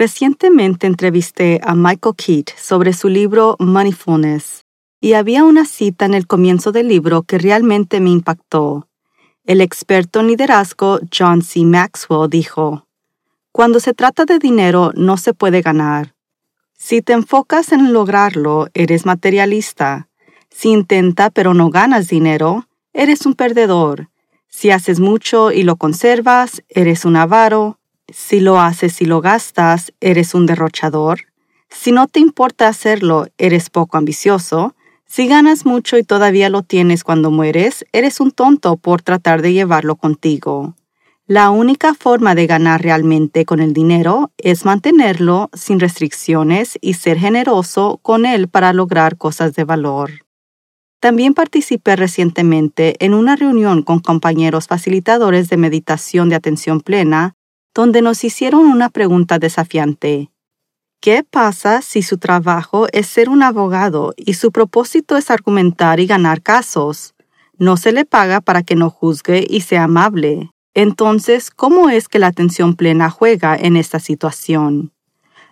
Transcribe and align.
Recientemente 0.00 0.86
entrevisté 0.86 1.60
a 1.62 1.74
Michael 1.74 2.14
Keat 2.16 2.58
sobre 2.58 2.94
su 2.94 3.10
libro 3.10 3.56
Moneyfulness 3.58 4.64
y 4.98 5.12
había 5.12 5.44
una 5.44 5.66
cita 5.66 6.06
en 6.06 6.14
el 6.14 6.26
comienzo 6.26 6.72
del 6.72 6.88
libro 6.88 7.22
que 7.24 7.36
realmente 7.36 8.00
me 8.00 8.08
impactó. 8.08 8.88
El 9.44 9.60
experto 9.60 10.20
en 10.20 10.28
liderazgo 10.28 11.00
John 11.14 11.42
C. 11.42 11.66
Maxwell 11.66 12.30
dijo, 12.30 12.86
Cuando 13.52 13.78
se 13.78 13.92
trata 13.92 14.24
de 14.24 14.38
dinero 14.38 14.90
no 14.94 15.18
se 15.18 15.34
puede 15.34 15.60
ganar. 15.60 16.14
Si 16.78 17.02
te 17.02 17.12
enfocas 17.12 17.70
en 17.70 17.92
lograrlo, 17.92 18.68
eres 18.72 19.04
materialista. 19.04 20.08
Si 20.48 20.70
intenta 20.70 21.28
pero 21.28 21.52
no 21.52 21.68
ganas 21.68 22.08
dinero, 22.08 22.66
eres 22.94 23.26
un 23.26 23.34
perdedor. 23.34 24.08
Si 24.48 24.70
haces 24.70 24.98
mucho 24.98 25.52
y 25.52 25.62
lo 25.62 25.76
conservas, 25.76 26.62
eres 26.70 27.04
un 27.04 27.16
avaro. 27.16 27.79
Si 28.12 28.40
lo 28.40 28.60
haces 28.60 29.00
y 29.00 29.04
lo 29.04 29.20
gastas, 29.20 29.92
eres 30.00 30.34
un 30.34 30.46
derrochador. 30.46 31.20
Si 31.68 31.92
no 31.92 32.08
te 32.08 32.20
importa 32.20 32.68
hacerlo, 32.68 33.28
eres 33.38 33.70
poco 33.70 33.96
ambicioso. 33.96 34.74
Si 35.06 35.26
ganas 35.26 35.64
mucho 35.64 35.98
y 35.98 36.02
todavía 36.02 36.50
lo 36.50 36.62
tienes 36.62 37.04
cuando 37.04 37.30
mueres, 37.30 37.84
eres 37.92 38.20
un 38.20 38.30
tonto 38.32 38.76
por 38.76 39.02
tratar 39.02 39.42
de 39.42 39.52
llevarlo 39.52 39.96
contigo. 39.96 40.74
La 41.26 41.50
única 41.50 41.94
forma 41.94 42.34
de 42.34 42.48
ganar 42.48 42.82
realmente 42.82 43.44
con 43.44 43.60
el 43.60 43.72
dinero 43.72 44.32
es 44.36 44.64
mantenerlo 44.64 45.48
sin 45.52 45.78
restricciones 45.78 46.76
y 46.80 46.94
ser 46.94 47.18
generoso 47.18 48.00
con 48.02 48.26
él 48.26 48.48
para 48.48 48.72
lograr 48.72 49.16
cosas 49.16 49.54
de 49.54 49.62
valor. 49.62 50.10
También 50.98 51.32
participé 51.34 51.94
recientemente 51.94 52.96
en 52.98 53.14
una 53.14 53.36
reunión 53.36 53.82
con 53.82 54.00
compañeros 54.00 54.66
facilitadores 54.66 55.48
de 55.48 55.56
meditación 55.56 56.28
de 56.28 56.34
atención 56.34 56.80
plena 56.80 57.36
donde 57.74 58.02
nos 58.02 58.24
hicieron 58.24 58.66
una 58.66 58.88
pregunta 58.88 59.38
desafiante. 59.38 60.30
¿Qué 61.00 61.24
pasa 61.24 61.80
si 61.80 62.02
su 62.02 62.18
trabajo 62.18 62.86
es 62.92 63.06
ser 63.06 63.30
un 63.30 63.42
abogado 63.42 64.12
y 64.16 64.34
su 64.34 64.52
propósito 64.52 65.16
es 65.16 65.30
argumentar 65.30 65.98
y 65.98 66.06
ganar 66.06 66.42
casos? 66.42 67.14
No 67.56 67.76
se 67.76 67.92
le 67.92 68.04
paga 68.04 68.40
para 68.40 68.62
que 68.62 68.76
no 68.76 68.90
juzgue 68.90 69.46
y 69.48 69.62
sea 69.62 69.84
amable. 69.84 70.50
Entonces, 70.74 71.50
¿cómo 71.50 71.88
es 71.88 72.08
que 72.08 72.18
la 72.18 72.26
atención 72.26 72.74
plena 72.74 73.10
juega 73.10 73.56
en 73.56 73.76
esta 73.76 73.98
situación? 73.98 74.92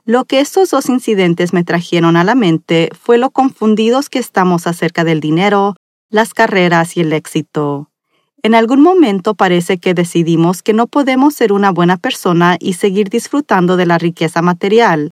Lo 0.04 0.24
que 0.24 0.40
estos 0.40 0.70
dos 0.70 0.88
incidentes 0.88 1.52
me 1.52 1.64
trajeron 1.64 2.16
a 2.16 2.24
la 2.24 2.34
mente 2.34 2.90
fue 2.98 3.18
lo 3.18 3.30
confundidos 3.30 4.08
que 4.08 4.18
estamos 4.18 4.66
acerca 4.66 5.04
del 5.04 5.20
dinero, 5.20 5.76
las 6.10 6.34
carreras 6.34 6.96
y 6.96 7.00
el 7.00 7.12
éxito. 7.12 7.90
En 8.42 8.54
algún 8.54 8.80
momento 8.80 9.34
parece 9.34 9.78
que 9.78 9.94
decidimos 9.94 10.62
que 10.62 10.72
no 10.72 10.86
podemos 10.86 11.34
ser 11.34 11.52
una 11.52 11.70
buena 11.70 11.96
persona 11.96 12.56
y 12.60 12.74
seguir 12.74 13.08
disfrutando 13.08 13.76
de 13.76 13.86
la 13.86 13.98
riqueza 13.98 14.42
material. 14.42 15.10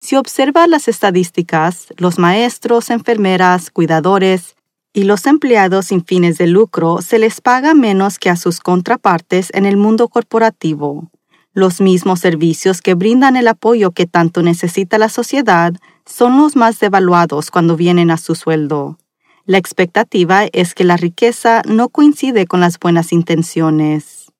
Si 0.00 0.16
observa 0.16 0.66
las 0.66 0.88
estadísticas, 0.88 1.88
los 1.96 2.18
maestros, 2.18 2.90
enfermeras, 2.90 3.70
cuidadores 3.70 4.56
y 4.94 5.04
los 5.04 5.26
empleados 5.26 5.86
sin 5.86 6.04
fines 6.04 6.38
de 6.38 6.46
lucro 6.46 7.02
se 7.02 7.18
les 7.18 7.40
paga 7.40 7.74
menos 7.74 8.18
que 8.18 8.30
a 8.30 8.36
sus 8.36 8.58
contrapartes 8.58 9.50
en 9.52 9.66
el 9.66 9.76
mundo 9.76 10.08
corporativo. 10.08 11.10
Los 11.54 11.82
mismos 11.82 12.20
servicios 12.20 12.80
que 12.80 12.94
brindan 12.94 13.36
el 13.36 13.48
apoyo 13.48 13.90
que 13.90 14.06
tanto 14.06 14.42
necesita 14.42 14.96
la 14.96 15.10
sociedad 15.10 15.74
son 16.06 16.38
los 16.38 16.56
más 16.56 16.80
devaluados 16.80 17.50
cuando 17.50 17.76
vienen 17.76 18.10
a 18.10 18.16
su 18.16 18.34
sueldo. 18.34 18.96
La 19.44 19.58
expectativa 19.58 20.44
es 20.52 20.74
que 20.74 20.84
la 20.84 20.96
riqueza 20.96 21.62
no 21.66 21.88
coincide 21.88 22.46
con 22.46 22.60
las 22.60 22.78
buenas 22.78 23.12
intenciones. 23.12 24.30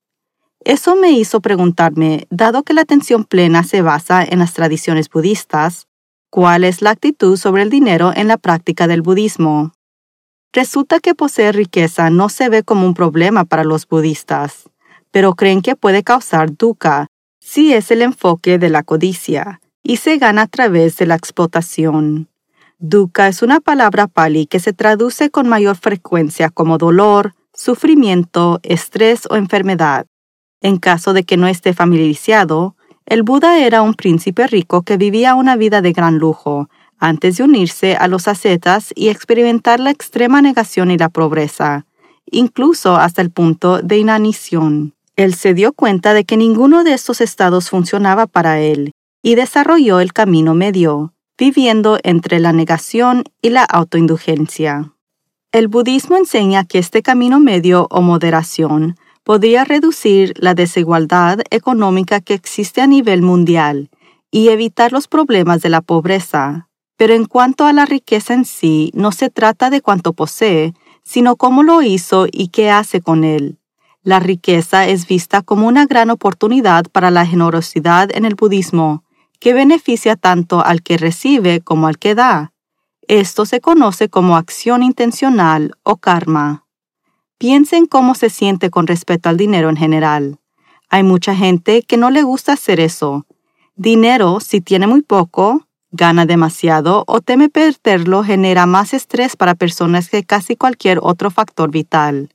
Eso 0.64 0.94
me 0.94 1.10
hizo 1.10 1.40
preguntarme, 1.40 2.28
dado 2.30 2.62
que 2.62 2.72
la 2.72 2.82
atención 2.82 3.24
plena 3.24 3.64
se 3.64 3.82
basa 3.82 4.22
en 4.22 4.38
las 4.38 4.54
tradiciones 4.54 5.08
budistas, 5.08 5.88
¿cuál 6.30 6.62
es 6.62 6.82
la 6.82 6.90
actitud 6.90 7.36
sobre 7.36 7.62
el 7.62 7.70
dinero 7.70 8.12
en 8.14 8.28
la 8.28 8.36
práctica 8.36 8.86
del 8.86 9.02
budismo? 9.02 9.72
Resulta 10.52 11.00
que 11.00 11.16
poseer 11.16 11.56
riqueza 11.56 12.10
no 12.10 12.28
se 12.28 12.48
ve 12.48 12.62
como 12.62 12.86
un 12.86 12.94
problema 12.94 13.44
para 13.44 13.64
los 13.64 13.88
budistas, 13.88 14.70
pero 15.10 15.34
creen 15.34 15.62
que 15.62 15.74
puede 15.74 16.04
causar 16.04 16.56
dukkha 16.56 17.08
si 17.40 17.72
es 17.72 17.90
el 17.90 18.02
enfoque 18.02 18.58
de 18.58 18.68
la 18.68 18.84
codicia 18.84 19.60
y 19.82 19.96
se 19.96 20.18
gana 20.18 20.42
a 20.42 20.46
través 20.46 20.96
de 20.98 21.06
la 21.06 21.16
explotación. 21.16 22.28
Dukkha 22.84 23.28
es 23.28 23.42
una 23.42 23.60
palabra 23.60 24.08
pali 24.08 24.46
que 24.46 24.58
se 24.58 24.72
traduce 24.72 25.30
con 25.30 25.48
mayor 25.48 25.76
frecuencia 25.76 26.50
como 26.50 26.78
dolor, 26.78 27.36
sufrimiento, 27.54 28.58
estrés 28.64 29.28
o 29.30 29.36
enfermedad. 29.36 30.06
En 30.60 30.78
caso 30.78 31.12
de 31.12 31.22
que 31.22 31.36
no 31.36 31.46
esté 31.46 31.74
familiarizado, 31.74 32.74
el 33.06 33.22
Buda 33.22 33.60
era 33.60 33.82
un 33.82 33.94
príncipe 33.94 34.48
rico 34.48 34.82
que 34.82 34.96
vivía 34.96 35.36
una 35.36 35.54
vida 35.54 35.80
de 35.80 35.92
gran 35.92 36.18
lujo, 36.18 36.68
antes 36.98 37.36
de 37.36 37.44
unirse 37.44 37.94
a 37.94 38.08
los 38.08 38.26
ascetas 38.26 38.92
y 38.96 39.10
experimentar 39.10 39.78
la 39.78 39.92
extrema 39.92 40.42
negación 40.42 40.90
y 40.90 40.98
la 40.98 41.08
pobreza, 41.08 41.86
incluso 42.26 42.96
hasta 42.96 43.22
el 43.22 43.30
punto 43.30 43.80
de 43.80 43.98
inanición. 43.98 44.94
Él 45.14 45.34
se 45.34 45.54
dio 45.54 45.72
cuenta 45.72 46.14
de 46.14 46.24
que 46.24 46.36
ninguno 46.36 46.82
de 46.82 46.94
estos 46.94 47.20
estados 47.20 47.70
funcionaba 47.70 48.26
para 48.26 48.58
él 48.58 48.90
y 49.22 49.36
desarrolló 49.36 50.00
el 50.00 50.12
camino 50.12 50.54
medio, 50.54 51.12
viviendo 51.42 51.98
entre 52.04 52.38
la 52.38 52.52
negación 52.52 53.24
y 53.42 53.50
la 53.50 53.64
autoindulgencia. 53.64 54.92
El 55.50 55.66
budismo 55.66 56.16
enseña 56.16 56.64
que 56.64 56.78
este 56.78 57.02
camino 57.02 57.40
medio 57.40 57.88
o 57.90 58.00
moderación 58.00 58.94
podría 59.24 59.64
reducir 59.64 60.34
la 60.36 60.54
desigualdad 60.54 61.40
económica 61.50 62.20
que 62.20 62.34
existe 62.34 62.80
a 62.80 62.86
nivel 62.86 63.22
mundial 63.22 63.90
y 64.30 64.50
evitar 64.50 64.92
los 64.92 65.08
problemas 65.08 65.62
de 65.62 65.68
la 65.70 65.80
pobreza. 65.80 66.68
Pero 66.96 67.12
en 67.12 67.24
cuanto 67.24 67.66
a 67.66 67.72
la 67.72 67.86
riqueza 67.86 68.34
en 68.34 68.44
sí, 68.44 68.92
no 68.94 69.10
se 69.10 69.28
trata 69.28 69.68
de 69.68 69.80
cuánto 69.80 70.12
posee, 70.12 70.74
sino 71.02 71.34
cómo 71.34 71.64
lo 71.64 71.82
hizo 71.82 72.28
y 72.30 72.50
qué 72.50 72.70
hace 72.70 73.00
con 73.00 73.24
él. 73.24 73.58
La 74.04 74.20
riqueza 74.20 74.86
es 74.86 75.08
vista 75.08 75.42
como 75.42 75.66
una 75.66 75.86
gran 75.86 76.10
oportunidad 76.10 76.84
para 76.92 77.10
la 77.10 77.26
generosidad 77.26 78.16
en 78.16 78.26
el 78.26 78.36
budismo, 78.36 79.02
que 79.42 79.54
beneficia 79.54 80.14
tanto 80.14 80.64
al 80.64 80.82
que 80.82 80.96
recibe 80.96 81.62
como 81.62 81.88
al 81.88 81.98
que 81.98 82.14
da. 82.14 82.52
Esto 83.08 83.44
se 83.44 83.60
conoce 83.60 84.08
como 84.08 84.36
acción 84.36 84.84
intencional 84.84 85.74
o 85.82 85.96
karma. 85.96 86.64
Piensen 87.38 87.86
cómo 87.86 88.14
se 88.14 88.30
siente 88.30 88.70
con 88.70 88.86
respecto 88.86 89.28
al 89.28 89.36
dinero 89.36 89.68
en 89.68 89.76
general. 89.76 90.38
Hay 90.90 91.02
mucha 91.02 91.34
gente 91.34 91.82
que 91.82 91.96
no 91.96 92.10
le 92.10 92.22
gusta 92.22 92.52
hacer 92.52 92.78
eso. 92.78 93.26
Dinero, 93.74 94.38
si 94.38 94.60
tiene 94.60 94.86
muy 94.86 95.02
poco, 95.02 95.66
gana 95.90 96.24
demasiado 96.24 97.02
o 97.08 97.20
teme 97.20 97.48
perderlo, 97.48 98.22
genera 98.22 98.66
más 98.66 98.94
estrés 98.94 99.34
para 99.34 99.56
personas 99.56 100.08
que 100.08 100.22
casi 100.22 100.54
cualquier 100.54 101.00
otro 101.02 101.32
factor 101.32 101.72
vital. 101.72 102.32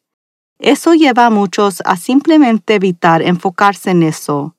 Eso 0.59 0.93
lleva 0.93 1.27
a 1.27 1.29
muchos 1.29 1.81
a 1.85 1.95
simplemente 1.95 2.75
evitar 2.75 3.21
enfocarse 3.21 3.91
en 3.91 4.03
eso. 4.03 4.56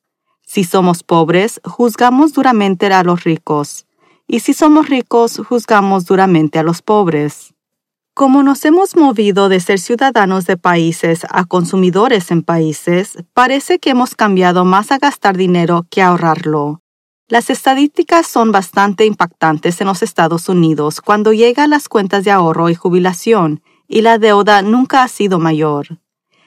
Si 0.50 0.64
somos 0.64 1.02
pobres, 1.02 1.60
juzgamos 1.62 2.32
duramente 2.32 2.86
a 2.86 3.04
los 3.04 3.24
ricos, 3.24 3.84
y 4.26 4.40
si 4.40 4.54
somos 4.54 4.88
ricos, 4.88 5.42
juzgamos 5.46 6.06
duramente 6.06 6.58
a 6.58 6.62
los 6.62 6.80
pobres. 6.80 7.52
Como 8.14 8.42
nos 8.42 8.64
hemos 8.64 8.96
movido 8.96 9.50
de 9.50 9.60
ser 9.60 9.78
ciudadanos 9.78 10.46
de 10.46 10.56
países 10.56 11.26
a 11.28 11.44
consumidores 11.44 12.30
en 12.30 12.40
países, 12.40 13.18
parece 13.34 13.78
que 13.78 13.90
hemos 13.90 14.14
cambiado 14.14 14.64
más 14.64 14.90
a 14.90 14.96
gastar 14.96 15.36
dinero 15.36 15.84
que 15.90 16.00
a 16.00 16.08
ahorrarlo. 16.08 16.80
Las 17.28 17.50
estadísticas 17.50 18.26
son 18.26 18.50
bastante 18.50 19.04
impactantes 19.04 19.82
en 19.82 19.86
los 19.88 20.02
Estados 20.02 20.48
Unidos 20.48 21.02
cuando 21.02 21.34
llega 21.34 21.64
a 21.64 21.68
las 21.68 21.90
cuentas 21.90 22.24
de 22.24 22.30
ahorro 22.30 22.70
y 22.70 22.74
jubilación, 22.74 23.60
y 23.86 24.00
la 24.00 24.16
deuda 24.16 24.62
nunca 24.62 25.02
ha 25.02 25.08
sido 25.08 25.38
mayor. 25.38 25.98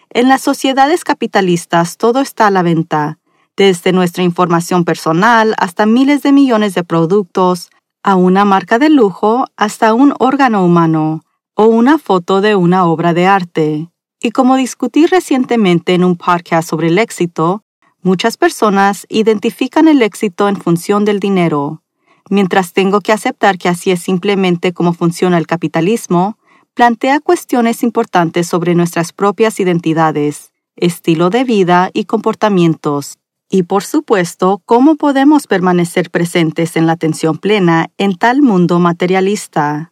En 0.09 0.27
las 0.27 0.41
sociedades 0.41 1.03
capitalistas 1.03 1.97
todo 1.97 2.19
está 2.19 2.47
a 2.47 2.51
la 2.51 2.63
venta, 2.63 3.19
desde 3.61 3.91
nuestra 3.91 4.23
información 4.23 4.85
personal 4.85 5.53
hasta 5.59 5.85
miles 5.85 6.23
de 6.23 6.31
millones 6.31 6.73
de 6.73 6.83
productos, 6.83 7.69
a 8.01 8.15
una 8.15 8.43
marca 8.43 8.79
de 8.79 8.89
lujo 8.89 9.45
hasta 9.55 9.93
un 9.93 10.15
órgano 10.17 10.65
humano 10.65 11.21
o 11.53 11.65
una 11.65 11.99
foto 11.99 12.41
de 12.41 12.55
una 12.55 12.87
obra 12.87 13.13
de 13.13 13.27
arte. 13.27 13.87
Y 14.19 14.31
como 14.31 14.55
discutí 14.55 15.05
recientemente 15.05 15.93
en 15.93 16.03
un 16.03 16.15
podcast 16.15 16.67
sobre 16.67 16.87
el 16.87 16.97
éxito, 16.97 17.61
muchas 18.01 18.35
personas 18.35 19.05
identifican 19.09 19.87
el 19.87 20.01
éxito 20.01 20.49
en 20.49 20.55
función 20.55 21.05
del 21.05 21.19
dinero. 21.19 21.83
Mientras 22.31 22.73
tengo 22.73 22.99
que 22.99 23.11
aceptar 23.11 23.59
que 23.59 23.69
así 23.69 23.91
es 23.91 24.01
simplemente 24.01 24.73
como 24.73 24.93
funciona 24.93 25.37
el 25.37 25.45
capitalismo, 25.45 26.39
plantea 26.73 27.19
cuestiones 27.19 27.83
importantes 27.83 28.47
sobre 28.47 28.73
nuestras 28.73 29.13
propias 29.13 29.59
identidades, 29.59 30.51
estilo 30.75 31.29
de 31.29 31.43
vida 31.43 31.91
y 31.93 32.05
comportamientos, 32.05 33.19
y 33.51 33.63
por 33.63 33.83
supuesto, 33.83 34.61
cómo 34.65 34.95
podemos 34.95 35.45
permanecer 35.45 36.09
presentes 36.09 36.75
en 36.77 36.87
la 36.87 36.93
atención 36.93 37.37
plena 37.37 37.89
en 37.97 38.15
tal 38.15 38.41
mundo 38.41 38.79
materialista. 38.79 39.91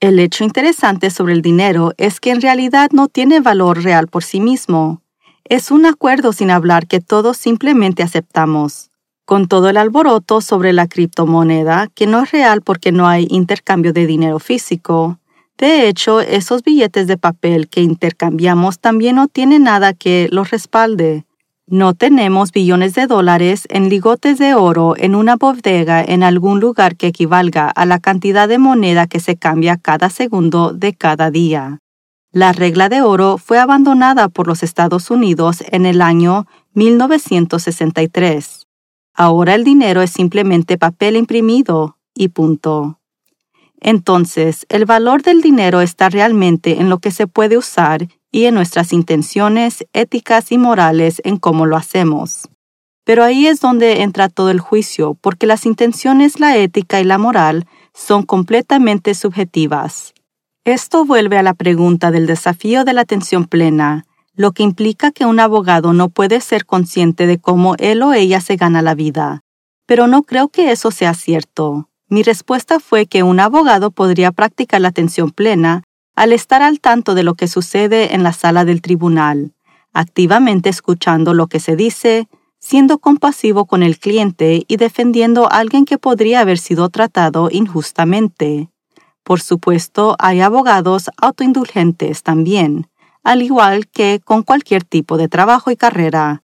El 0.00 0.18
hecho 0.18 0.44
interesante 0.44 1.10
sobre 1.10 1.34
el 1.34 1.42
dinero 1.42 1.92
es 1.96 2.20
que 2.20 2.30
en 2.30 2.40
realidad 2.40 2.90
no 2.92 3.08
tiene 3.08 3.40
valor 3.40 3.82
real 3.82 4.06
por 4.06 4.22
sí 4.22 4.40
mismo. 4.40 5.02
Es 5.44 5.70
un 5.70 5.86
acuerdo 5.86 6.32
sin 6.32 6.50
hablar 6.50 6.86
que 6.86 7.00
todos 7.00 7.36
simplemente 7.36 8.02
aceptamos. 8.02 8.90
Con 9.24 9.48
todo 9.48 9.68
el 9.68 9.76
alboroto 9.76 10.40
sobre 10.40 10.72
la 10.72 10.86
criptomoneda, 10.86 11.88
que 11.94 12.06
no 12.06 12.22
es 12.22 12.30
real 12.30 12.62
porque 12.62 12.92
no 12.92 13.08
hay 13.08 13.26
intercambio 13.28 13.92
de 13.92 14.06
dinero 14.06 14.38
físico, 14.38 15.18
de 15.58 15.88
hecho, 15.88 16.20
esos 16.20 16.62
billetes 16.62 17.06
de 17.06 17.16
papel 17.16 17.68
que 17.68 17.80
intercambiamos 17.80 18.80
también 18.80 19.16
no 19.16 19.28
tienen 19.28 19.64
nada 19.64 19.94
que 19.94 20.28
los 20.32 20.50
respalde. 20.50 21.24
No 21.66 21.94
tenemos 21.94 22.52
billones 22.52 22.94
de 22.94 23.06
dólares 23.06 23.66
en 23.70 23.88
ligotes 23.88 24.38
de 24.38 24.54
oro 24.54 24.96
en 24.98 25.14
una 25.14 25.36
bodega 25.36 26.04
en 26.04 26.22
algún 26.22 26.60
lugar 26.60 26.94
que 26.96 27.06
equivalga 27.06 27.70
a 27.70 27.86
la 27.86 28.00
cantidad 28.00 28.48
de 28.48 28.58
moneda 28.58 29.06
que 29.06 29.18
se 29.18 29.36
cambia 29.36 29.78
cada 29.78 30.10
segundo 30.10 30.74
de 30.74 30.92
cada 30.92 31.30
día. 31.30 31.78
La 32.32 32.52
regla 32.52 32.90
de 32.90 33.00
oro 33.00 33.38
fue 33.38 33.58
abandonada 33.58 34.28
por 34.28 34.46
los 34.46 34.62
Estados 34.62 35.10
Unidos 35.10 35.64
en 35.68 35.86
el 35.86 36.02
año 36.02 36.46
1963. 36.74 38.66
Ahora 39.14 39.54
el 39.54 39.64
dinero 39.64 40.02
es 40.02 40.10
simplemente 40.10 40.76
papel 40.76 41.16
imprimido 41.16 41.96
y 42.14 42.28
punto. 42.28 42.98
Entonces, 43.80 44.66
el 44.68 44.84
valor 44.84 45.22
del 45.22 45.40
dinero 45.40 45.80
está 45.80 46.10
realmente 46.10 46.80
en 46.80 46.90
lo 46.90 46.98
que 46.98 47.10
se 47.10 47.26
puede 47.26 47.56
usar 47.56 48.08
y 48.34 48.46
en 48.46 48.54
nuestras 48.56 48.92
intenciones 48.92 49.86
éticas 49.92 50.50
y 50.50 50.58
morales 50.58 51.22
en 51.24 51.36
cómo 51.36 51.66
lo 51.66 51.76
hacemos. 51.76 52.48
Pero 53.04 53.22
ahí 53.22 53.46
es 53.46 53.60
donde 53.60 54.02
entra 54.02 54.28
todo 54.28 54.50
el 54.50 54.58
juicio, 54.58 55.16
porque 55.20 55.46
las 55.46 55.66
intenciones, 55.66 56.40
la 56.40 56.56
ética 56.56 57.00
y 57.00 57.04
la 57.04 57.16
moral 57.16 57.68
son 57.92 58.24
completamente 58.24 59.14
subjetivas. 59.14 60.14
Esto 60.64 61.04
vuelve 61.04 61.38
a 61.38 61.44
la 61.44 61.54
pregunta 61.54 62.10
del 62.10 62.26
desafío 62.26 62.84
de 62.84 62.92
la 62.94 63.02
atención 63.02 63.44
plena, 63.44 64.04
lo 64.34 64.50
que 64.50 64.64
implica 64.64 65.12
que 65.12 65.26
un 65.26 65.38
abogado 65.38 65.92
no 65.92 66.08
puede 66.08 66.40
ser 66.40 66.66
consciente 66.66 67.28
de 67.28 67.38
cómo 67.38 67.76
él 67.78 68.02
o 68.02 68.14
ella 68.14 68.40
se 68.40 68.56
gana 68.56 68.82
la 68.82 68.96
vida. 68.96 69.42
Pero 69.86 70.08
no 70.08 70.24
creo 70.24 70.48
que 70.48 70.72
eso 70.72 70.90
sea 70.90 71.14
cierto. 71.14 71.88
Mi 72.08 72.24
respuesta 72.24 72.80
fue 72.80 73.06
que 73.06 73.22
un 73.22 73.38
abogado 73.38 73.92
podría 73.92 74.32
practicar 74.32 74.80
la 74.80 74.88
atención 74.88 75.30
plena 75.30 75.84
al 76.14 76.32
estar 76.32 76.62
al 76.62 76.80
tanto 76.80 77.14
de 77.14 77.22
lo 77.22 77.34
que 77.34 77.48
sucede 77.48 78.14
en 78.14 78.22
la 78.22 78.32
sala 78.32 78.64
del 78.64 78.82
tribunal, 78.82 79.52
activamente 79.92 80.68
escuchando 80.68 81.34
lo 81.34 81.46
que 81.46 81.60
se 81.60 81.76
dice, 81.76 82.28
siendo 82.58 82.98
compasivo 82.98 83.66
con 83.66 83.82
el 83.82 83.98
cliente 83.98 84.64
y 84.66 84.76
defendiendo 84.76 85.44
a 85.44 85.58
alguien 85.58 85.84
que 85.84 85.98
podría 85.98 86.40
haber 86.40 86.58
sido 86.58 86.88
tratado 86.88 87.48
injustamente. 87.50 88.70
Por 89.22 89.40
supuesto, 89.40 90.16
hay 90.18 90.40
abogados 90.40 91.10
autoindulgentes 91.20 92.22
también, 92.22 92.88
al 93.22 93.42
igual 93.42 93.88
que 93.88 94.20
con 94.24 94.42
cualquier 94.42 94.84
tipo 94.84 95.16
de 95.16 95.28
trabajo 95.28 95.70
y 95.70 95.76
carrera. 95.76 96.42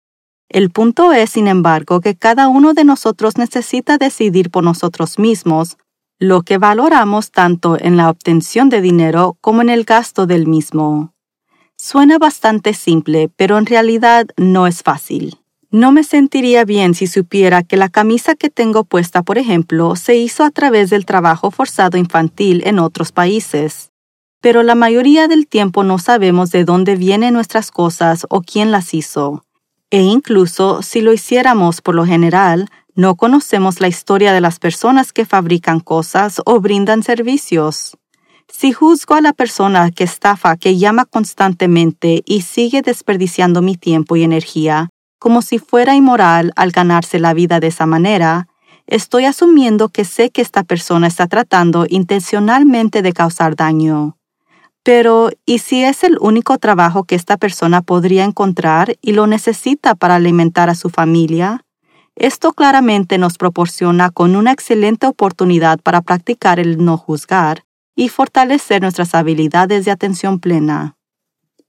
El 0.49 0.69
punto 0.69 1.11
es, 1.11 1.31
sin 1.31 1.47
embargo, 1.47 2.01
que 2.01 2.15
cada 2.15 2.47
uno 2.47 2.73
de 2.73 2.83
nosotros 2.83 3.37
necesita 3.37 3.97
decidir 3.97 4.51
por 4.51 4.63
nosotros 4.63 5.17
mismos 5.17 5.77
lo 6.19 6.43
que 6.43 6.57
valoramos 6.57 7.31
tanto 7.31 7.77
en 7.79 7.97
la 7.97 8.09
obtención 8.09 8.69
de 8.69 8.81
dinero 8.81 9.37
como 9.41 9.61
en 9.61 9.69
el 9.69 9.83
gasto 9.83 10.25
del 10.25 10.47
mismo. 10.47 11.13
Suena 11.77 12.17
bastante 12.17 12.73
simple, 12.73 13.29
pero 13.35 13.57
en 13.57 13.65
realidad 13.65 14.27
no 14.37 14.65
es 14.65 14.81
fácil. 14.81 15.39
No 15.71 15.91
me 15.91 16.03
sentiría 16.03 16.63
bien 16.63 16.93
si 16.93 17.05
supiera 17.05 17.63
que 17.63 17.75
la 17.75 17.89
camisa 17.89 18.35
que 18.35 18.49
tengo 18.49 18.85
puesta, 18.85 19.23
por 19.23 19.37
ejemplo, 19.37 19.97
se 19.97 20.15
hizo 20.15 20.45
a 20.45 20.51
través 20.51 20.89
del 20.89 21.05
trabajo 21.05 21.51
forzado 21.51 21.97
infantil 21.97 22.63
en 22.65 22.79
otros 22.79 23.11
países. 23.11 23.91
Pero 24.39 24.63
la 24.63 24.75
mayoría 24.75 25.27
del 25.27 25.47
tiempo 25.47 25.83
no 25.83 25.97
sabemos 25.97 26.51
de 26.51 26.63
dónde 26.63 26.95
vienen 26.95 27.33
nuestras 27.33 27.71
cosas 27.71 28.25
o 28.29 28.41
quién 28.41 28.71
las 28.71 28.93
hizo. 28.93 29.43
E 29.91 30.01
incluso 30.01 30.81
si 30.81 31.01
lo 31.01 31.11
hiciéramos 31.11 31.81
por 31.81 31.95
lo 31.95 32.05
general, 32.05 32.69
no 32.95 33.15
conocemos 33.15 33.81
la 33.81 33.89
historia 33.89 34.31
de 34.31 34.41
las 34.41 34.59
personas 34.59 35.11
que 35.11 35.25
fabrican 35.25 35.81
cosas 35.81 36.41
o 36.45 36.61
brindan 36.61 37.03
servicios. 37.03 37.97
Si 38.47 38.71
juzgo 38.71 39.15
a 39.15 39.21
la 39.21 39.33
persona 39.33 39.91
que 39.91 40.05
estafa, 40.05 40.55
que 40.55 40.77
llama 40.77 41.05
constantemente 41.05 42.23
y 42.25 42.41
sigue 42.41 42.81
desperdiciando 42.81 43.61
mi 43.61 43.75
tiempo 43.75 44.15
y 44.15 44.23
energía, 44.23 44.89
como 45.19 45.41
si 45.41 45.59
fuera 45.59 45.95
inmoral 45.95 46.53
al 46.55 46.71
ganarse 46.71 47.19
la 47.19 47.33
vida 47.33 47.59
de 47.59 47.67
esa 47.67 47.85
manera, 47.85 48.47
estoy 48.87 49.25
asumiendo 49.25 49.89
que 49.89 50.05
sé 50.05 50.29
que 50.29 50.41
esta 50.41 50.63
persona 50.63 51.07
está 51.07 51.27
tratando 51.27 51.85
intencionalmente 51.89 53.01
de 53.01 53.11
causar 53.11 53.55
daño. 53.55 54.17
Pero, 54.83 55.31
¿y 55.45 55.57
si 55.59 55.83
es 55.83 56.03
el 56.03 56.17
único 56.21 56.59
trabajo 56.59 57.03
que 57.03 57.15
esta 57.15 57.37
persona 57.37 57.81
podría 57.81 58.23
encontrar 58.23 58.95
y 59.01 59.13
lo 59.13 59.25
necesita 59.25 59.95
para 59.95 60.15
alimentar 60.15 60.69
a 60.69 60.75
su 60.75 60.91
familia? 60.91 61.65
Esto 62.15 62.53
claramente 62.53 63.17
nos 63.17 63.37
proporciona 63.37 64.09
con 64.09 64.37
una 64.37 64.53
excelente 64.53 65.05
oportunidad 65.05 65.79
para 65.81 66.01
practicar 66.01 66.59
el 66.59 66.83
no 66.83 66.97
juzgar 66.97 67.65
y 67.93 68.07
fortalecer 68.07 68.81
nuestras 68.81 69.13
habilidades 69.13 69.83
de 69.83 69.91
atención 69.91 70.39
plena. 70.39 70.95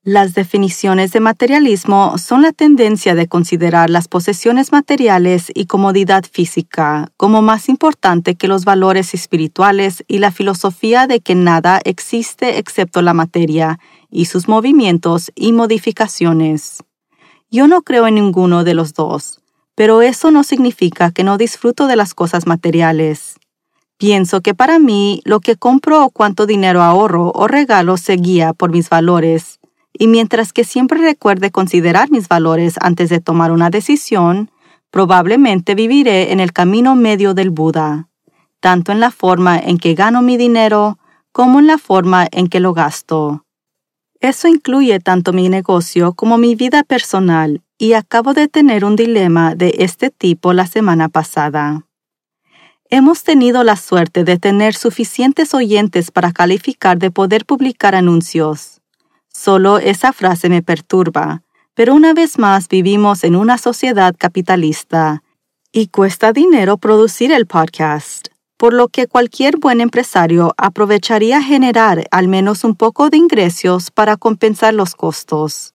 Las 0.04 0.34
definiciones 0.34 1.10
de 1.10 1.18
materialismo 1.18 2.16
son 2.16 2.42
la 2.42 2.52
tendencia 2.52 3.16
de 3.16 3.26
considerar 3.26 3.90
las 3.90 4.06
posesiones 4.06 4.70
materiales 4.70 5.50
y 5.52 5.66
comodidad 5.66 6.24
física 6.30 7.08
como 7.16 7.42
más 7.42 7.68
importante 7.68 8.36
que 8.36 8.46
los 8.46 8.64
valores 8.64 9.14
espirituales 9.14 10.04
y 10.06 10.18
la 10.18 10.30
filosofía 10.30 11.08
de 11.08 11.18
que 11.18 11.34
nada 11.34 11.80
existe 11.84 12.58
excepto 12.58 13.02
la 13.02 13.14
materia 13.14 13.80
y 14.08 14.26
sus 14.26 14.46
movimientos 14.46 15.32
y 15.34 15.52
modificaciones. 15.52 16.84
Yo 17.50 17.66
no 17.66 17.82
creo 17.82 18.06
en 18.06 18.14
ninguno 18.14 18.62
de 18.62 18.74
los 18.74 18.94
dos 18.94 19.42
pero 19.76 20.00
eso 20.02 20.30
no 20.32 20.42
significa 20.42 21.12
que 21.12 21.22
no 21.22 21.38
disfruto 21.38 21.86
de 21.86 21.96
las 21.96 22.14
cosas 22.14 22.46
materiales. 22.46 23.38
Pienso 23.98 24.40
que 24.40 24.54
para 24.54 24.78
mí 24.78 25.20
lo 25.24 25.38
que 25.40 25.56
compro 25.56 26.02
o 26.02 26.10
cuánto 26.10 26.46
dinero 26.46 26.82
ahorro 26.82 27.30
o 27.34 27.46
regalo 27.46 27.96
se 27.98 28.14
guía 28.14 28.54
por 28.54 28.70
mis 28.70 28.88
valores, 28.88 29.60
y 29.92 30.08
mientras 30.08 30.52
que 30.52 30.64
siempre 30.64 30.98
recuerde 31.00 31.50
considerar 31.50 32.10
mis 32.10 32.26
valores 32.26 32.76
antes 32.80 33.10
de 33.10 33.20
tomar 33.20 33.52
una 33.52 33.70
decisión, 33.70 34.50
probablemente 34.90 35.74
viviré 35.74 36.32
en 36.32 36.40
el 36.40 36.52
camino 36.52 36.96
medio 36.96 37.34
del 37.34 37.50
Buda, 37.50 38.08
tanto 38.60 38.92
en 38.92 39.00
la 39.00 39.10
forma 39.10 39.58
en 39.58 39.76
que 39.78 39.94
gano 39.94 40.22
mi 40.22 40.38
dinero 40.38 40.98
como 41.32 41.58
en 41.58 41.66
la 41.66 41.76
forma 41.76 42.26
en 42.32 42.48
que 42.48 42.60
lo 42.60 42.72
gasto. 42.72 43.44
Eso 44.20 44.48
incluye 44.48 45.00
tanto 45.00 45.34
mi 45.34 45.50
negocio 45.50 46.14
como 46.14 46.38
mi 46.38 46.54
vida 46.54 46.82
personal 46.82 47.62
y 47.78 47.92
acabo 47.92 48.32
de 48.32 48.48
tener 48.48 48.84
un 48.84 48.96
dilema 48.96 49.54
de 49.54 49.74
este 49.78 50.10
tipo 50.10 50.52
la 50.52 50.66
semana 50.66 51.08
pasada. 51.08 51.86
Hemos 52.88 53.24
tenido 53.24 53.64
la 53.64 53.76
suerte 53.76 54.24
de 54.24 54.38
tener 54.38 54.74
suficientes 54.74 55.54
oyentes 55.54 56.10
para 56.10 56.32
calificar 56.32 56.98
de 56.98 57.10
poder 57.10 57.44
publicar 57.44 57.94
anuncios. 57.94 58.80
Solo 59.28 59.78
esa 59.78 60.12
frase 60.12 60.48
me 60.48 60.62
perturba, 60.62 61.42
pero 61.74 61.94
una 61.94 62.14
vez 62.14 62.38
más 62.38 62.68
vivimos 62.68 63.24
en 63.24 63.36
una 63.36 63.58
sociedad 63.58 64.14
capitalista 64.16 65.22
y 65.72 65.88
cuesta 65.88 66.32
dinero 66.32 66.78
producir 66.78 67.32
el 67.32 67.46
podcast, 67.46 68.28
por 68.56 68.72
lo 68.72 68.88
que 68.88 69.08
cualquier 69.08 69.58
buen 69.58 69.82
empresario 69.82 70.54
aprovecharía 70.56 71.42
generar 71.42 72.06
al 72.10 72.28
menos 72.28 72.64
un 72.64 72.76
poco 72.76 73.10
de 73.10 73.18
ingresos 73.18 73.90
para 73.90 74.16
compensar 74.16 74.72
los 74.72 74.94
costos. 74.94 75.75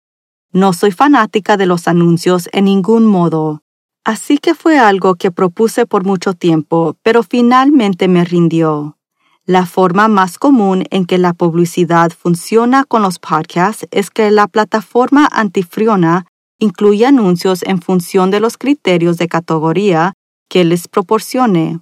No 0.51 0.73
soy 0.73 0.91
fanática 0.91 1.57
de 1.57 1.65
los 1.65 1.87
anuncios 1.87 2.49
en 2.51 2.65
ningún 2.65 3.05
modo, 3.05 3.61
Así 4.09 4.37
que 4.39 4.55
fue 4.55 4.79
algo 4.79 5.13
que 5.13 5.29
propuse 5.29 5.85
por 5.85 6.03
mucho 6.03 6.33
tiempo, 6.33 6.95
pero 7.03 7.21
finalmente 7.21 8.07
me 8.07 8.25
rindió. 8.25 8.97
La 9.45 9.67
forma 9.67 10.07
más 10.07 10.39
común 10.39 10.85
en 10.89 11.05
que 11.05 11.19
la 11.19 11.33
publicidad 11.33 12.11
funciona 12.11 12.85
con 12.85 13.01
los 13.01 13.19
podcasts 13.19 13.87
es 13.91 14.09
que 14.09 14.31
la 14.31 14.47
plataforma 14.47 15.27
antifriona 15.31 16.25
incluye 16.59 17.05
anuncios 17.05 17.61
en 17.61 17.81
función 17.81 18.31
de 18.31 18.39
los 18.39 18.57
criterios 18.57 19.17
de 19.17 19.27
categoría 19.27 20.13
que 20.49 20.65
les 20.65 20.87
proporcione, 20.87 21.79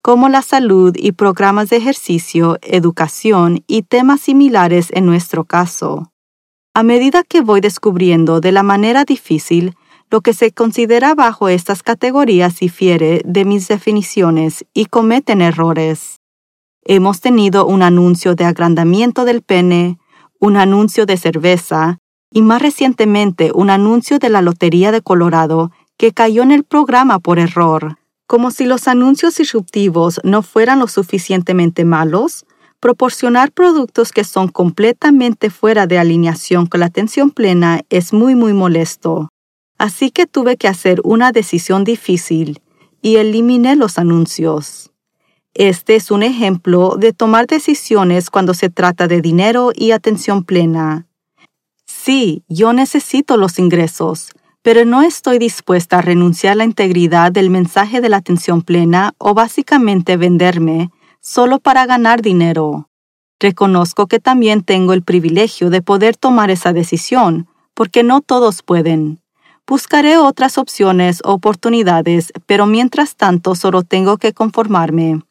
como 0.00 0.28
la 0.28 0.42
salud 0.42 0.94
y 0.96 1.10
programas 1.10 1.70
de 1.70 1.76
ejercicio, 1.78 2.58
educación 2.62 3.64
y 3.66 3.82
temas 3.82 4.20
similares 4.20 4.88
en 4.92 5.06
nuestro 5.06 5.44
caso. 5.44 6.12
A 6.76 6.82
medida 6.82 7.22
que 7.22 7.40
voy 7.40 7.60
descubriendo 7.60 8.40
de 8.40 8.50
la 8.50 8.64
manera 8.64 9.04
difícil 9.04 9.76
lo 10.10 10.22
que 10.22 10.34
se 10.34 10.50
considera 10.50 11.14
bajo 11.14 11.48
estas 11.48 11.84
categorías 11.84 12.58
difiere 12.58 13.22
de 13.24 13.44
mis 13.44 13.68
definiciones 13.68 14.64
y 14.74 14.86
cometen 14.86 15.40
errores. 15.40 16.20
Hemos 16.84 17.20
tenido 17.20 17.64
un 17.64 17.82
anuncio 17.82 18.34
de 18.34 18.44
agrandamiento 18.44 19.24
del 19.24 19.42
pene, 19.42 20.00
un 20.40 20.56
anuncio 20.56 21.06
de 21.06 21.16
cerveza 21.16 21.98
y 22.32 22.42
más 22.42 22.60
recientemente 22.60 23.52
un 23.54 23.70
anuncio 23.70 24.18
de 24.18 24.30
la 24.30 24.42
Lotería 24.42 24.90
de 24.90 25.00
Colorado 25.00 25.70
que 25.96 26.10
cayó 26.10 26.42
en 26.42 26.50
el 26.50 26.64
programa 26.64 27.20
por 27.20 27.38
error. 27.38 27.98
Como 28.26 28.50
si 28.50 28.64
los 28.64 28.88
anuncios 28.88 29.36
disruptivos 29.36 30.20
no 30.24 30.42
fueran 30.42 30.80
lo 30.80 30.88
suficientemente 30.88 31.84
malos, 31.84 32.44
proporcionar 32.84 33.50
productos 33.50 34.12
que 34.12 34.24
son 34.24 34.48
completamente 34.48 35.48
fuera 35.48 35.86
de 35.86 35.98
alineación 35.98 36.66
con 36.66 36.80
la 36.80 36.86
atención 36.86 37.30
plena 37.30 37.80
es 37.88 38.12
muy 38.12 38.34
muy 38.34 38.52
molesto. 38.52 39.30
Así 39.78 40.10
que 40.10 40.26
tuve 40.26 40.58
que 40.58 40.68
hacer 40.68 41.00
una 41.02 41.32
decisión 41.32 41.84
difícil 41.84 42.60
y 43.00 43.16
eliminé 43.16 43.74
los 43.74 43.96
anuncios. 43.96 44.90
Este 45.54 45.96
es 45.96 46.10
un 46.10 46.22
ejemplo 46.22 46.96
de 46.98 47.14
tomar 47.14 47.46
decisiones 47.46 48.28
cuando 48.28 48.52
se 48.52 48.68
trata 48.68 49.08
de 49.08 49.22
dinero 49.22 49.72
y 49.74 49.92
atención 49.92 50.44
plena. 50.44 51.06
Sí, 51.86 52.44
yo 52.48 52.74
necesito 52.74 53.38
los 53.38 53.58
ingresos, 53.58 54.34
pero 54.60 54.84
no 54.84 55.00
estoy 55.00 55.38
dispuesta 55.38 56.00
a 56.00 56.02
renunciar 56.02 56.52
a 56.52 56.56
la 56.56 56.64
integridad 56.64 57.32
del 57.32 57.48
mensaje 57.48 58.02
de 58.02 58.10
la 58.10 58.18
atención 58.18 58.60
plena 58.60 59.14
o 59.16 59.32
básicamente 59.32 60.18
venderme 60.18 60.90
solo 61.24 61.58
para 61.58 61.86
ganar 61.86 62.20
dinero. 62.20 62.90
Reconozco 63.40 64.06
que 64.06 64.20
también 64.20 64.62
tengo 64.62 64.92
el 64.92 65.02
privilegio 65.02 65.70
de 65.70 65.80
poder 65.80 66.16
tomar 66.16 66.50
esa 66.50 66.74
decisión, 66.74 67.48
porque 67.72 68.02
no 68.02 68.20
todos 68.20 68.62
pueden. 68.62 69.20
Buscaré 69.66 70.18
otras 70.18 70.58
opciones 70.58 71.22
o 71.24 71.32
oportunidades, 71.32 72.30
pero 72.44 72.66
mientras 72.66 73.16
tanto 73.16 73.54
solo 73.54 73.82
tengo 73.82 74.18
que 74.18 74.34
conformarme. 74.34 75.22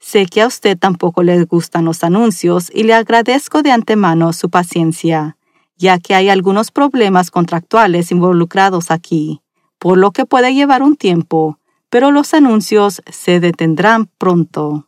Sé 0.00 0.26
que 0.26 0.42
a 0.42 0.48
usted 0.48 0.76
tampoco 0.76 1.22
le 1.22 1.44
gustan 1.44 1.84
los 1.84 2.02
anuncios 2.02 2.68
y 2.74 2.82
le 2.82 2.94
agradezco 2.94 3.62
de 3.62 3.70
antemano 3.70 4.32
su 4.32 4.50
paciencia, 4.50 5.36
ya 5.76 6.00
que 6.00 6.16
hay 6.16 6.28
algunos 6.28 6.72
problemas 6.72 7.30
contractuales 7.30 8.10
involucrados 8.10 8.90
aquí, 8.90 9.42
por 9.78 9.96
lo 9.96 10.10
que 10.10 10.26
puede 10.26 10.54
llevar 10.54 10.82
un 10.82 10.96
tiempo, 10.96 11.60
pero 11.88 12.10
los 12.10 12.34
anuncios 12.34 13.00
se 13.08 13.38
detendrán 13.38 14.10
pronto. 14.18 14.85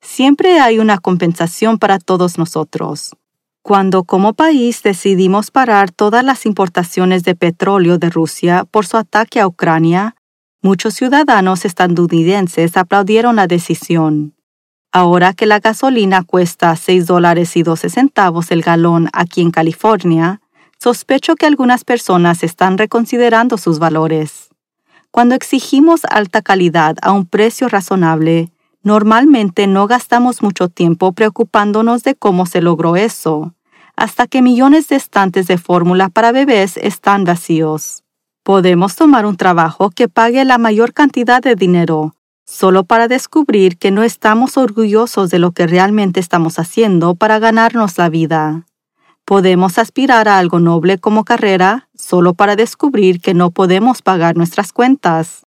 Siempre 0.00 0.60
hay 0.60 0.78
una 0.78 0.98
compensación 0.98 1.78
para 1.78 1.98
todos 1.98 2.38
nosotros. 2.38 3.16
Cuando 3.62 4.04
como 4.04 4.32
país 4.32 4.82
decidimos 4.82 5.50
parar 5.50 5.90
todas 5.90 6.24
las 6.24 6.46
importaciones 6.46 7.24
de 7.24 7.34
petróleo 7.34 7.98
de 7.98 8.10
Rusia 8.10 8.64
por 8.64 8.86
su 8.86 8.96
ataque 8.96 9.40
a 9.40 9.46
Ucrania, 9.46 10.16
Muchos 10.62 10.92
ciudadanos 10.92 11.64
estadounidenses 11.64 12.76
aplaudieron 12.76 13.36
la 13.36 13.46
decisión. 13.46 14.34
Ahora 14.92 15.32
que 15.32 15.46
la 15.46 15.58
gasolina 15.58 16.22
cuesta 16.22 16.76
6 16.76 17.06
dólares 17.06 17.56
y 17.56 17.62
12 17.62 17.88
centavos 17.88 18.50
el 18.50 18.60
galón 18.60 19.08
aquí 19.14 19.40
en 19.40 19.52
California, 19.52 20.42
sospecho 20.78 21.34
que 21.34 21.46
algunas 21.46 21.84
personas 21.84 22.42
están 22.42 22.76
reconsiderando 22.76 23.56
sus 23.56 23.78
valores. 23.78 24.50
Cuando 25.10 25.34
exigimos 25.34 26.02
alta 26.04 26.42
calidad 26.42 26.96
a 27.00 27.12
un 27.12 27.24
precio 27.24 27.70
razonable, 27.70 28.52
normalmente 28.82 29.66
no 29.66 29.86
gastamos 29.86 30.42
mucho 30.42 30.68
tiempo 30.68 31.12
preocupándonos 31.12 32.02
de 32.02 32.14
cómo 32.14 32.46
se 32.46 32.60
logró 32.60 32.96
eso, 32.96 33.54
hasta 33.96 34.26
que 34.26 34.42
millones 34.42 34.88
de 34.88 34.96
estantes 34.96 35.46
de 35.46 35.58
fórmula 35.58 36.08
para 36.08 36.32
bebés 36.32 36.76
están 36.76 37.24
vacíos. 37.24 38.02
Podemos 38.42 38.96
tomar 38.96 39.26
un 39.26 39.36
trabajo 39.36 39.90
que 39.90 40.08
pague 40.08 40.44
la 40.44 40.58
mayor 40.58 40.94
cantidad 40.94 41.42
de 41.42 41.54
dinero, 41.54 42.14
solo 42.46 42.84
para 42.84 43.06
descubrir 43.06 43.76
que 43.78 43.90
no 43.90 44.02
estamos 44.02 44.56
orgullosos 44.56 45.30
de 45.30 45.38
lo 45.38 45.52
que 45.52 45.66
realmente 45.66 46.18
estamos 46.18 46.58
haciendo 46.58 47.14
para 47.14 47.38
ganarnos 47.38 47.98
la 47.98 48.08
vida. 48.08 48.66
Podemos 49.24 49.78
aspirar 49.78 50.26
a 50.26 50.38
algo 50.38 50.58
noble 50.58 50.98
como 50.98 51.24
carrera, 51.24 51.88
solo 51.94 52.34
para 52.34 52.56
descubrir 52.56 53.20
que 53.20 53.34
no 53.34 53.50
podemos 53.50 54.02
pagar 54.02 54.36
nuestras 54.36 54.72
cuentas. 54.72 55.46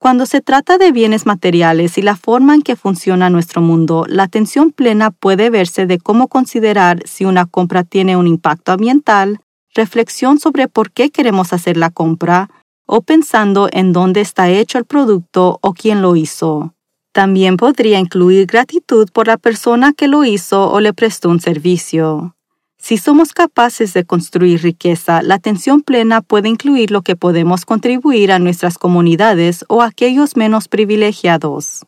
Cuando 0.00 0.24
se 0.24 0.40
trata 0.40 0.78
de 0.78 0.92
bienes 0.92 1.26
materiales 1.26 1.98
y 1.98 2.02
la 2.02 2.16
forma 2.16 2.54
en 2.54 2.62
que 2.62 2.74
funciona 2.74 3.28
nuestro 3.28 3.60
mundo, 3.60 4.06
la 4.08 4.22
atención 4.22 4.72
plena 4.72 5.10
puede 5.10 5.50
verse 5.50 5.84
de 5.84 5.98
cómo 5.98 6.28
considerar 6.28 7.02
si 7.04 7.26
una 7.26 7.44
compra 7.44 7.84
tiene 7.84 8.16
un 8.16 8.26
impacto 8.26 8.72
ambiental, 8.72 9.40
reflexión 9.74 10.38
sobre 10.38 10.68
por 10.68 10.90
qué 10.90 11.10
queremos 11.10 11.52
hacer 11.52 11.76
la 11.76 11.90
compra 11.90 12.48
o 12.86 13.02
pensando 13.02 13.68
en 13.72 13.92
dónde 13.92 14.22
está 14.22 14.48
hecho 14.48 14.78
el 14.78 14.86
producto 14.86 15.58
o 15.60 15.74
quién 15.74 16.00
lo 16.00 16.16
hizo. 16.16 16.72
También 17.12 17.58
podría 17.58 17.98
incluir 17.98 18.46
gratitud 18.46 19.06
por 19.12 19.26
la 19.26 19.36
persona 19.36 19.92
que 19.92 20.08
lo 20.08 20.24
hizo 20.24 20.72
o 20.72 20.80
le 20.80 20.94
prestó 20.94 21.28
un 21.28 21.40
servicio. 21.40 22.34
Si 22.80 22.96
somos 22.96 23.32
capaces 23.32 23.92
de 23.92 24.04
construir 24.04 24.62
riqueza, 24.62 25.22
la 25.22 25.36
atención 25.36 25.82
plena 25.82 26.22
puede 26.22 26.48
incluir 26.48 26.90
lo 26.90 27.02
que 27.02 27.14
podemos 27.14 27.64
contribuir 27.64 28.32
a 28.32 28.38
nuestras 28.38 28.78
comunidades 28.78 29.64
o 29.68 29.82
a 29.82 29.86
aquellos 29.86 30.36
menos 30.36 30.66
privilegiados. 30.68 31.86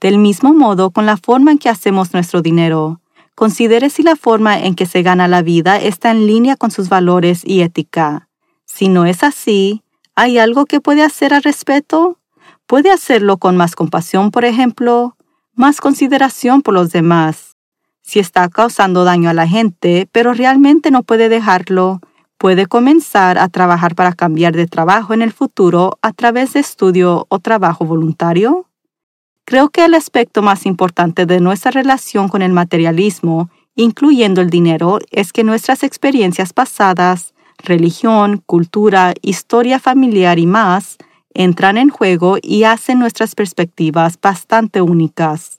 Del 0.00 0.18
mismo 0.18 0.54
modo, 0.54 0.90
con 0.90 1.06
la 1.06 1.16
forma 1.16 1.52
en 1.52 1.58
que 1.58 1.68
hacemos 1.68 2.12
nuestro 2.12 2.42
dinero, 2.42 3.00
Considere 3.34 3.90
si 3.90 4.04
la 4.04 4.14
forma 4.14 4.60
en 4.60 4.76
que 4.76 4.86
se 4.86 5.02
gana 5.02 5.26
la 5.26 5.42
vida 5.42 5.76
está 5.76 6.12
en 6.12 6.26
línea 6.26 6.56
con 6.56 6.70
sus 6.70 6.88
valores 6.88 7.42
y 7.44 7.62
ética. 7.62 8.28
Si 8.64 8.88
no 8.88 9.06
es 9.06 9.24
así, 9.24 9.82
¿hay 10.14 10.38
algo 10.38 10.66
que 10.66 10.80
puede 10.80 11.02
hacer 11.02 11.34
al 11.34 11.42
respecto? 11.42 12.20
Puede 12.66 12.92
hacerlo 12.92 13.38
con 13.38 13.56
más 13.56 13.74
compasión, 13.74 14.30
por 14.30 14.44
ejemplo, 14.44 15.16
más 15.54 15.80
consideración 15.80 16.62
por 16.62 16.74
los 16.74 16.90
demás. 16.90 17.53
Si 18.06 18.18
está 18.18 18.50
causando 18.50 19.02
daño 19.04 19.30
a 19.30 19.34
la 19.34 19.48
gente, 19.48 20.06
pero 20.12 20.34
realmente 20.34 20.90
no 20.90 21.02
puede 21.02 21.30
dejarlo, 21.30 22.00
puede 22.36 22.66
comenzar 22.66 23.38
a 23.38 23.48
trabajar 23.48 23.94
para 23.94 24.12
cambiar 24.12 24.54
de 24.54 24.66
trabajo 24.66 25.14
en 25.14 25.22
el 25.22 25.32
futuro 25.32 25.98
a 26.02 26.12
través 26.12 26.52
de 26.52 26.60
estudio 26.60 27.26
o 27.30 27.38
trabajo 27.38 27.86
voluntario. 27.86 28.68
Creo 29.46 29.70
que 29.70 29.86
el 29.86 29.94
aspecto 29.94 30.42
más 30.42 30.66
importante 30.66 31.24
de 31.24 31.40
nuestra 31.40 31.70
relación 31.70 32.28
con 32.28 32.42
el 32.42 32.52
materialismo, 32.52 33.48
incluyendo 33.74 34.42
el 34.42 34.50
dinero, 34.50 34.98
es 35.10 35.32
que 35.32 35.42
nuestras 35.42 35.82
experiencias 35.82 36.52
pasadas, 36.52 37.32
religión, 37.56 38.42
cultura, 38.44 39.14
historia 39.22 39.78
familiar 39.78 40.38
y 40.38 40.46
más, 40.46 40.98
entran 41.32 41.78
en 41.78 41.88
juego 41.88 42.36
y 42.42 42.64
hacen 42.64 42.98
nuestras 42.98 43.34
perspectivas 43.34 44.18
bastante 44.20 44.82
únicas. 44.82 45.53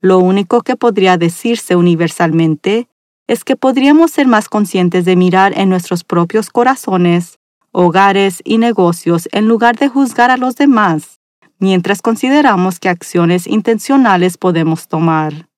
Lo 0.00 0.18
único 0.18 0.62
que 0.62 0.76
podría 0.76 1.16
decirse 1.16 1.76
universalmente 1.76 2.88
es 3.26 3.44
que 3.44 3.56
podríamos 3.56 4.10
ser 4.10 4.26
más 4.26 4.48
conscientes 4.48 5.04
de 5.04 5.16
mirar 5.16 5.58
en 5.58 5.68
nuestros 5.68 6.04
propios 6.04 6.50
corazones, 6.50 7.38
hogares 7.72 8.40
y 8.44 8.58
negocios 8.58 9.28
en 9.32 9.48
lugar 9.48 9.76
de 9.76 9.88
juzgar 9.88 10.30
a 10.30 10.36
los 10.36 10.56
demás 10.56 11.18
mientras 11.58 12.02
consideramos 12.02 12.78
qué 12.78 12.88
acciones 12.88 13.46
intencionales 13.46 14.38
podemos 14.38 14.88
tomar. 14.88 15.48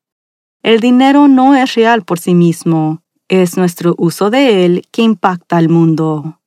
El 0.63 0.81
dinero 0.81 1.29
no 1.29 1.55
es 1.55 1.75
real 1.75 2.03
por 2.03 2.19
sí 2.19 2.35
mismo, 2.35 3.03
es 3.29 3.57
nuestro 3.57 3.95
uso 3.99 4.31
de 4.31 4.65
él 4.65 4.83
que 4.91 5.03
impacta 5.03 5.57
al 5.57 5.69
mundo. 5.69 6.41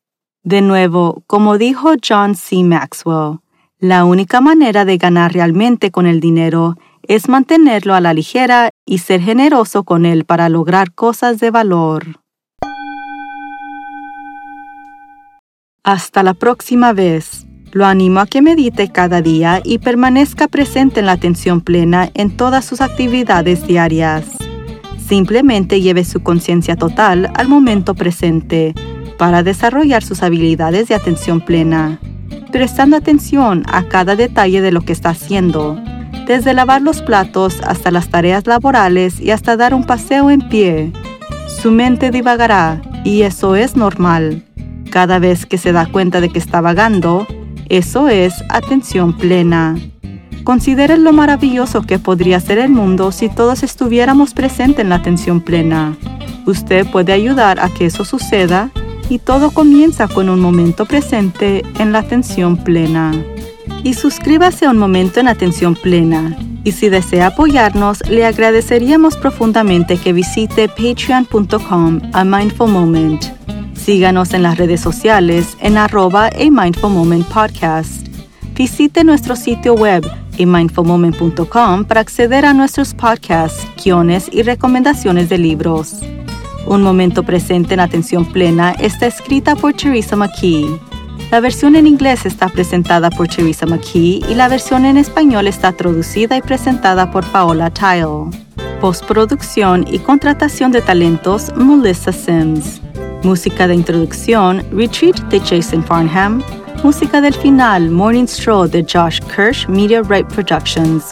De 0.43 0.61
nuevo, 0.61 1.23
como 1.27 1.57
dijo 1.57 1.93
John 2.05 2.35
C. 2.35 2.63
Maxwell, 2.63 3.39
la 3.79 4.05
única 4.05 4.41
manera 4.41 4.85
de 4.85 4.97
ganar 4.97 5.33
realmente 5.33 5.91
con 5.91 6.05
el 6.05 6.19
dinero 6.19 6.75
es 7.07 7.29
mantenerlo 7.29 7.93
a 7.93 8.01
la 8.01 8.13
ligera 8.13 8.69
y 8.85 8.99
ser 8.99 9.21
generoso 9.21 9.83
con 9.83 10.05
él 10.05 10.25
para 10.25 10.49
lograr 10.49 10.93
cosas 10.93 11.39
de 11.39 11.51
valor. 11.51 12.19
Hasta 15.83 16.23
la 16.23 16.33
próxima 16.33 16.93
vez. 16.93 17.45
Lo 17.73 17.85
animo 17.85 18.19
a 18.19 18.27
que 18.27 18.41
medite 18.41 18.91
cada 18.91 19.21
día 19.21 19.59
y 19.63 19.79
permanezca 19.79 20.47
presente 20.47 20.99
en 20.99 21.07
la 21.07 21.13
atención 21.13 21.59
plena 21.59 22.09
en 22.13 22.37
todas 22.37 22.65
sus 22.65 22.81
actividades 22.81 23.65
diarias. 23.65 24.25
Simplemente 25.07 25.81
lleve 25.81 26.05
su 26.05 26.21
conciencia 26.21 26.75
total 26.75 27.31
al 27.33 27.47
momento 27.47 27.95
presente 27.95 28.75
para 29.17 29.41
desarrollar 29.41 30.03
sus 30.03 30.21
habilidades 30.21 30.87
de 30.87 30.95
atención 30.95 31.41
plena. 31.41 31.99
prestando 32.51 32.95
atención 32.95 33.63
a 33.65 33.87
cada 33.87 34.15
detalle 34.15 34.61
de 34.61 34.71
lo 34.71 34.81
que 34.81 34.93
está 34.93 35.09
haciendo, 35.09 35.81
desde 36.27 36.53
lavar 36.53 36.81
los 36.81 37.01
platos 37.01 37.61
hasta 37.63 37.91
las 37.91 38.09
tareas 38.09 38.47
laborales 38.47 39.19
y 39.19 39.31
hasta 39.31 39.57
dar 39.57 39.73
un 39.73 39.83
paseo 39.83 40.29
en 40.29 40.47
pie. 40.47 40.91
Su 41.47 41.71
mente 41.71 42.11
divagará 42.11 42.81
y 43.03 43.23
eso 43.23 43.55
es 43.55 43.75
normal. 43.75 44.43
Cada 44.89 45.19
vez 45.19 45.45
que 45.45 45.57
se 45.57 45.71
da 45.71 45.85
cuenta 45.85 46.21
de 46.21 46.29
que 46.29 46.39
está 46.39 46.61
vagando, 46.61 47.25
eso 47.69 48.09
es 48.09 48.33
atención 48.49 49.17
plena. 49.17 49.75
Consideren 50.43 51.03
lo 51.03 51.13
maravilloso 51.13 51.81
que 51.83 51.99
podría 51.99 52.39
ser 52.39 52.57
el 52.57 52.69
mundo 52.69 53.11
si 53.11 53.29
todos 53.29 53.63
estuviéramos 53.63 54.33
presentes 54.33 54.81
en 54.81 54.89
la 54.89 54.95
atención 54.95 55.41
plena. 55.41 55.95
Usted 56.45 56.85
puede 56.91 57.13
ayudar 57.13 57.59
a 57.59 57.69
que 57.69 57.85
eso 57.85 58.03
suceda 58.03 58.69
y 59.09 59.19
todo 59.19 59.51
comienza 59.51 60.07
con 60.07 60.29
un 60.29 60.41
momento 60.41 60.85
presente 60.85 61.63
en 61.79 61.93
la 61.93 61.99
atención 61.99 62.57
plena. 62.57 63.13
Y 63.83 63.93
suscríbase 63.93 64.65
a 64.65 64.71
un 64.71 64.77
momento 64.77 65.19
en 65.19 65.27
atención 65.27 65.75
plena. 65.75 66.37
Y 66.63 66.71
si 66.71 66.89
desea 66.89 67.27
apoyarnos, 67.27 67.99
le 68.09 68.25
agradeceríamos 68.25 69.17
profundamente 69.17 69.97
que 69.97 70.13
visite 70.13 70.69
patreon.com 70.69 71.99
a 72.13 72.23
Mindful 72.23 72.71
Moment. 72.71 73.23
Síganos 73.75 74.33
en 74.33 74.43
las 74.43 74.57
redes 74.57 74.79
sociales 74.79 75.57
en 75.59 75.77
arroba 75.77 76.27
a 76.27 76.49
Mindful 76.49 76.91
Moment 76.91 77.25
Podcast. 77.27 78.07
Visite 78.55 79.03
nuestro 79.03 79.35
sitio 79.35 79.73
web 79.73 80.09
mindfulmoment.com 80.39 81.85
para 81.85 82.01
acceder 82.01 82.45
a 82.45 82.53
nuestros 82.53 82.93
podcasts, 82.93 83.67
guiones 83.83 84.29
y 84.31 84.43
recomendaciones 84.43 85.29
de 85.29 85.37
libros. 85.37 85.99
Un 86.65 86.81
momento 86.81 87.23
presente 87.23 87.73
en 87.73 87.79
atención 87.79 88.25
plena 88.25 88.71
está 88.79 89.07
escrita 89.07 89.55
por 89.55 89.73
Teresa 89.73 90.15
McKee. 90.15 90.92
La 91.33 91.39
versión 91.39 91.75
en 91.75 91.87
inglés 91.87 92.27
está 92.27 92.47
presentada 92.47 93.09
por 93.09 93.27
Teresa 93.27 93.65
McKee 93.65 94.21
y 94.29 94.35
la 94.35 94.47
versión 94.47 94.85
en 94.85 94.97
español 94.97 95.47
está 95.47 95.71
traducida 95.71 96.37
y 96.37 96.43
presentada 96.43 97.09
por 97.09 97.25
Paola 97.25 97.71
Tile. 97.71 98.29
Postproducción 98.79 99.83
y 99.91 99.97
contratación 99.97 100.71
de 100.71 100.81
talentos 100.81 101.51
Melissa 101.55 102.11
Sims. 102.11 102.81
Música 103.23 103.67
de 103.67 103.73
introducción 103.73 104.63
Retreat 104.71 105.19
de 105.29 105.39
Jason 105.39 105.83
Farnham. 105.83 106.43
Música 106.83 107.19
del 107.19 107.33
final 107.33 107.89
Morning 107.89 108.27
Stroll 108.27 108.69
de 108.69 108.83
Josh 108.83 109.19
Kirsch 109.35 109.67
Media 109.67 110.03
Right 110.03 110.27
Productions. 110.27 111.05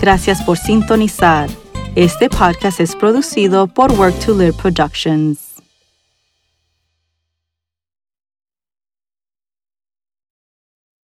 Gracias 0.00 0.42
por 0.42 0.58
sintonizar. 0.58 1.48
Este 1.94 2.28
podcast 2.28 2.80
es 2.80 2.96
producido 2.96 3.68
por 3.68 3.92
Work 3.92 4.18
to 4.26 4.36
Live 4.36 4.54
Productions. 4.54 5.47